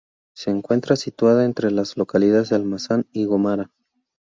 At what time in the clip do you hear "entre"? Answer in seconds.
1.45-1.69